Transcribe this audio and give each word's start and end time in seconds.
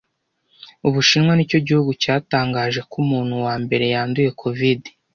Ubushinwa 0.87 1.33
nicyo 1.35 1.59
gihugu 1.67 1.91
cyatangaje 2.01 2.79
ko 2.89 2.95
umuntu 3.03 3.33
wambere 3.45 3.85
yanduye 3.93 4.29
covide 4.39 4.89